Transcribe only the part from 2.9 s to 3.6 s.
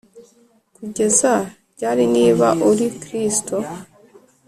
Kristo